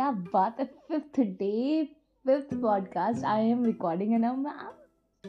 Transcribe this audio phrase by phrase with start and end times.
[0.00, 0.64] क्या बात है?
[0.88, 1.84] Fifth day
[2.26, 4.30] fifth podcast I am recording and I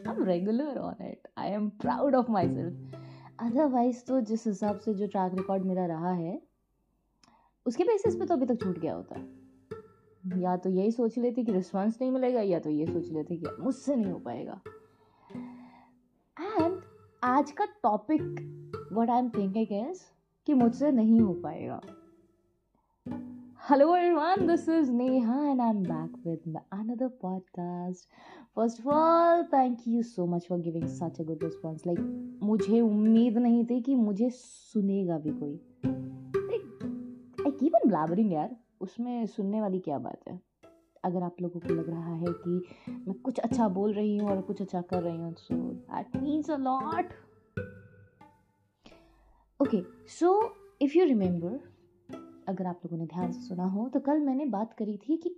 [0.10, 2.96] am regular on it I am proud of myself
[3.40, 6.42] otherwise तो जिस हिसाब से जो ट्रैक रिकॉर्ड मेरा रहा है,
[7.66, 9.16] उसके बेसिस पे तो अभी तक छूट गया होता।
[10.40, 13.46] या तो यही सोच लेते कि रिस्पॉन्स नहीं मिलेगा, या तो ये सोच लेते कि
[13.60, 14.62] मुझसे नहीं हो पाएगा।
[16.62, 16.82] एंड
[17.24, 18.22] आज का topic
[18.94, 20.02] what I am thinking is
[20.46, 21.82] कि मुझसे नहीं हो पाएगा।
[23.70, 28.08] Hello everyone this is Neha and I am back with another podcast
[28.56, 32.00] first of all thank you so much for giving such a good response like
[32.44, 35.54] मुझे उम्मीद नहीं थी कि मुझे सुनेगा भी कोई।
[37.46, 40.40] आई कीप ऑन ब्लैबरिंग यार। उसमें सुनने वाली क्या बात है?
[41.04, 44.42] अगर आप लोगों को लग रहा है कि मैं कुछ अच्छा बोल रही हूँ और
[44.42, 47.14] कुछ अच्छा कर रही हूँ so that means a lot
[49.62, 49.84] okay
[50.20, 51.71] so if you remember
[52.48, 55.30] अगर आप लोगों ने ध्यान से सुना हो तो कल मैंने बात करी थी कि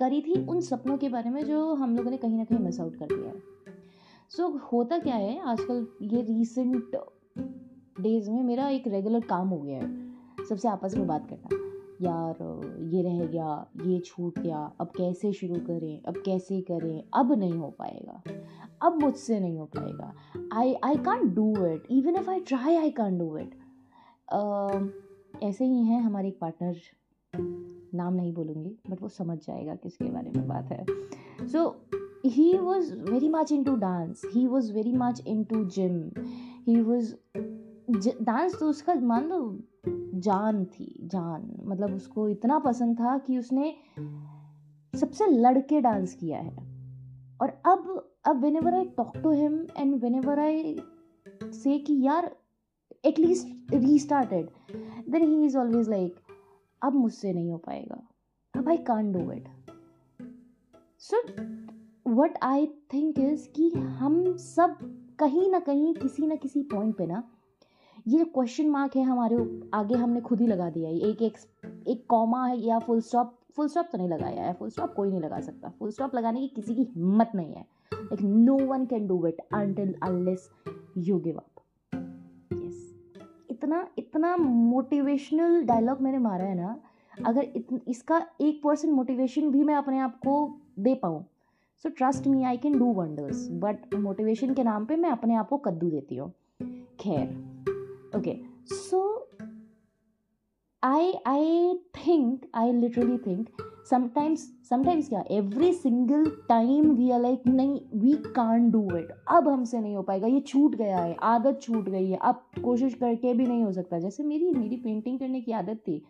[0.00, 2.80] करी थी उन सपनों के बारे में जो हम लोगों ने कहीं ना कहीं मिस
[2.80, 3.42] आउट कर दिया है।
[4.30, 6.96] सो so, होता क्या है आजकल ये रीसेंट
[8.00, 11.64] डेज़ में मेरा एक रेगुलर काम हो गया है। सबसे आपस में बात करना
[12.02, 12.36] यार
[12.92, 17.52] ये रह गया ये छूट गया अब कैसे शुरू करें अब कैसे करें अब नहीं
[17.52, 18.22] हो पाएगा
[18.82, 20.12] अब मुझसे नहीं हो पाएगा।
[20.52, 23.54] I I can't do it even if I try I can't do it
[25.42, 26.76] ऐसे ही हैं, हमारे एक पार्टनर
[27.94, 30.84] नाम नहीं बोलूँगी बट वो समझ जाएगा किसके बारे में बात है।
[31.46, 31.68] So
[32.26, 36.10] he was very much into dance he was very much into gym
[36.66, 37.14] he was
[38.22, 39.58] dance तो उसका मान लो,
[40.14, 43.74] जान थी, जान। मतलब उसको इतना पसंद था कि उसने
[44.94, 46.56] सबसे लड़के डांस किया है।
[47.40, 50.76] और अब अब whenever I talk to him and whenever I
[51.44, 52.36] say कि यार
[53.06, 54.48] at least restarted
[55.10, 56.16] then he is always like
[56.82, 58.02] अब मुझसे नहीं हो पाएगा।
[58.54, 59.48] अब I can't do it
[61.00, 61.22] so
[62.12, 64.76] what I think is कि हम सब
[65.18, 67.22] कहीं ना कहीं, किसी ना किसी पॉइंट पे ना,
[68.08, 69.36] ये क्वेश्चन मार्क है हमारे
[69.74, 71.36] आगे हमने खुद ही लगा दिया है। एक एक
[71.88, 75.10] एक कॉमा है या फुल स्टॉप फुल स्टॉप तो नहीं लगाया है। फुल स्टॉप कोई
[75.10, 78.86] नहीं लगा सकता। फुल स्टॉप लगाने की किसी की हिम्मत नहीं है। Like no one
[78.86, 80.48] can do it until unless
[80.98, 81.55] you give up
[83.56, 86.76] इतना इतना मोटिवेशनल डायलॉग मैंने मारा है ना
[87.26, 90.34] अगर इत, इसका एक परसेंट मोटिवेशन भी मैं अपने आप को
[90.78, 91.24] दे पाऊँ।
[91.84, 95.48] So trust me I can do wonders but motivation के नाम पे मैं अपने आप
[95.48, 96.32] को कद्दू देती हूँ।
[97.00, 98.36] खैर okay
[98.74, 99.00] so
[100.82, 107.42] I I think I literally think sometimes sometimes क्या every single time we are like
[107.46, 111.60] नहीं वी कान डू इट अब हमसे नहीं हो पाएगा, ये छूट गया है, आदत
[111.62, 115.40] छूट गई है, अब कोशिश करके भी नहीं हो सकता। जैसे मेरी मेरी पेंटिंग करने
[115.40, 116.02] की आदत थी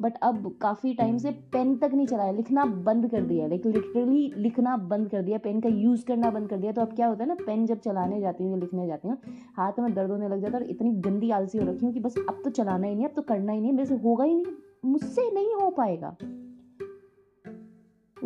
[0.00, 4.32] बट अब काफ़ी टाइम से पेन तक नहीं चलाया लिखना बंद कर दिया लाइक लिटरली
[4.36, 7.22] लिखना बंद कर दिया पेन का यूज़ करना बंद कर दिया। तो अब क्या होता
[7.24, 9.18] है ना पेन जब चलाने जाती हूँ, लिखने जाती हूँ,
[9.56, 12.00] हाथ में दर्द होने लग जाता है और इतनी गंदी आलसी हो रखी हूँ कि
[12.00, 14.34] बस अब तो चलाना ही नहीं, अब तो करना ही नहीं, मेरे से होगा ही
[14.34, 14.52] नहीं,
[14.84, 16.16] मुझसे नहीं हो पाएगा।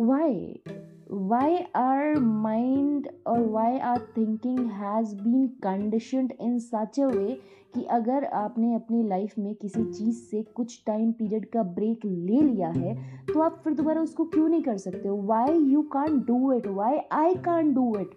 [0.01, 0.61] Why
[1.09, 7.37] why our mind or why our thinking has been conditioned in such a way
[7.73, 12.39] कि अगर आपने अपनी लाइफ में किसी चीज़ से कुछ टाइम पीरियड का ब्रेक ले
[12.41, 12.93] लिया है
[13.25, 16.97] तो आप फिर दोबारा उसको क्यों नहीं कर सकते why you can't do it why
[17.11, 18.15] I can't do it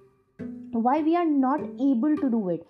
[0.77, 2.65] why we are not able to do it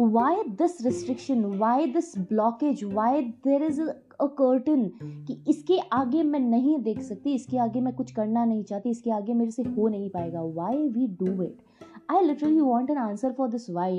[0.00, 3.82] why this restriction why this blockage why there is
[4.22, 4.84] a curtain
[5.26, 9.10] कि इसके आगे मैं नहीं देख सकती, इसके आगे मैं कुछ करना नहीं चाहती, इसके
[9.10, 11.62] आगे मेरे से हो नहीं पाएगा। Why we do it
[12.10, 13.98] I literally want an answer for this why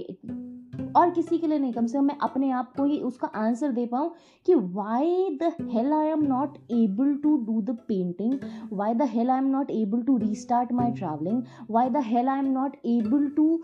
[0.96, 3.72] और किसी के लिए नहीं, कम से कम मैं अपने आप को ही उसका आंसर
[3.72, 4.12] दे पाऊँ
[4.46, 8.34] कि why the hell I am not able to do the painting
[8.74, 11.42] why the hell I am not able to restart my travelling
[11.72, 13.62] why the hell I am not able to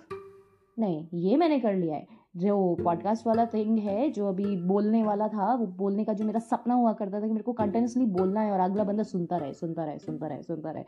[0.77, 5.27] नहीं, ये मैंने कर लिया है। जो पॉडकास्ट वाला thing है जो अभी बोलने वाला
[5.27, 8.41] था वो बोलने का जो मेरा सपना हुआ करता था कि मेरे को कंटिन्यूसली बोलना
[8.41, 10.83] है और अगला बंदा सुनता रहे सुनता रहे सुनता रहे सुनता रहे।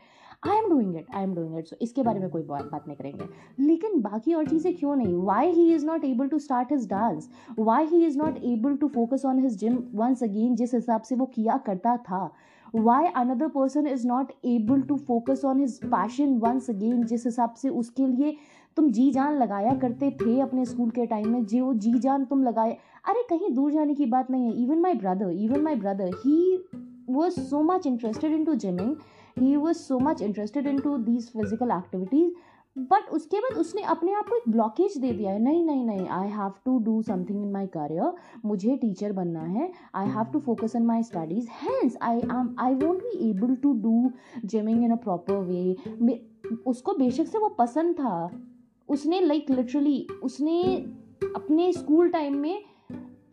[0.50, 2.86] I am doing it I am doing it so इसके बारे में कोई बात बात
[2.86, 3.24] नहीं करेंगे।
[3.60, 5.14] लेकिन बाकी और चीज़ें क्यों नहीं?
[5.14, 7.28] Why he is not able to start his dance
[7.58, 11.14] why he is not able to focus on his gym once again जिस हिसाब से
[11.14, 12.32] वो किया करता था?
[12.74, 17.54] Why another person is not able to focus on his passion once again जिस हिसाब
[17.54, 18.36] से उसके लिए
[18.76, 22.42] तुम जी जान लगाया करते थे अपने स्कूल के टाइम में, जो जी जान तुम
[22.44, 26.14] लगाए। अरे, कहीं दूर जाने की बात नहीं है। Even my brother even my brother
[26.16, 26.64] he
[27.08, 28.94] was so much interested into gymming
[29.38, 32.32] he was so much interested into these physical activities
[32.76, 36.06] but उसके बाद उसने अपने आप को एक ब्लॉकेज दे दिया है। नहीं नहीं नहीं
[36.10, 38.12] I have to do something in my career
[38.44, 42.74] मुझे टीचर बनना है। I have to focus on my studies hence I am I
[42.74, 44.10] want be able to do
[44.44, 46.20] gymming in a proper way
[46.66, 48.30] उसको बेशक से वो पसंद था।
[48.92, 50.62] उसने लाइक like, लिटरली उसने
[51.36, 52.64] अपने स्कूल टाइम में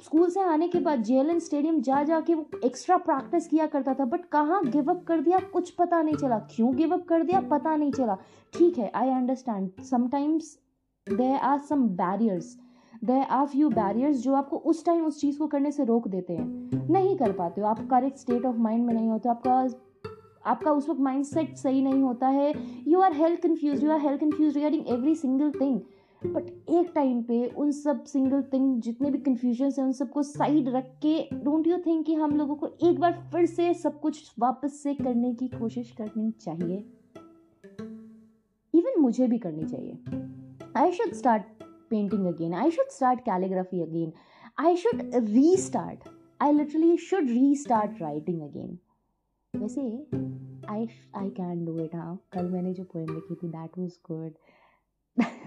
[0.03, 3.93] स्कूल से आने के बाद जे स्टेडियम जा जा के वो एक्स्ट्रा प्रैक्टिस किया करता
[3.93, 5.39] था बट कहाँ गिव अप कर दिया?
[5.39, 7.41] कुछ पता नहीं चला। क्यों गिव अप कर दिया?
[7.41, 8.17] पता नहीं चला।
[8.53, 10.57] ठीक है I understand sometimes
[11.07, 12.57] there are some barriers
[13.03, 16.33] there are few barriers जो आपको उस टाइम उस चीज़ को करने से रोक देते
[16.33, 19.67] हैं। नहीं कर पाते हो। आप करेक्ट स्टेट ऑफ़ माइंड में नहीं होते आपका
[20.49, 22.53] आपका उस वक्त माइंड सेट सही नहीं होता है।
[22.87, 25.79] You are health confused you are health confused regarding every single thing
[26.21, 30.69] but एक टाइम पे उन सब सिंगल थिंग जितने भी कन्फ्यूज़न है, उन सबको साइड
[30.69, 34.33] रख के डोंट यू थिंक कि हम लोगों को एक बार फिर से सब कुछ
[34.39, 36.83] वापस से करने की कोशिश करनी चाहिए?
[38.73, 39.97] इवन मुझे भी करनी चाहिए।
[40.77, 41.43] I should start
[41.89, 44.11] painting again I should start calligraphy again
[44.59, 45.01] I should
[45.57, 46.09] restart
[46.41, 48.77] I literally should restart writing again
[49.53, 49.81] वैसे
[50.69, 54.33] I I can do it हाँ। कल मैंने जो पोएम लिखी थी that was good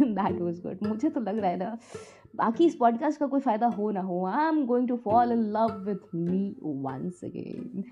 [0.02, 1.76] that was good मुझे तो लग रहा है ना,
[2.36, 5.42] बाकी इस पॉडकास्ट का कोई फ़ायदा हो ना हो। I am going to fall in
[5.52, 7.84] love with me once again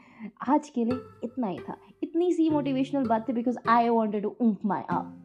[0.49, 4.35] आज के लिए इतना ही था। इतनी सी मोटिवेशनल बात थी because I wanted to
[4.41, 5.17] oomph my up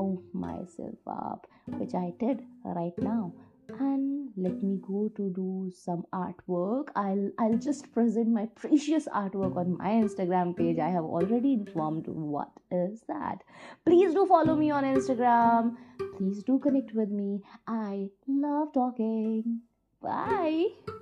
[0.00, 0.30] oomph
[0.70, 3.30] myself up which I did right now
[3.78, 6.88] and let me go to do some artwork.
[6.96, 10.78] I'll i'll just present my precious artwork on my instagram page.
[10.78, 13.42] I have already informed what is that.
[13.84, 15.76] Please do follow me on instagram.
[16.16, 17.42] Please do connect with me.
[17.66, 19.60] I love talking.
[20.02, 20.96] Bye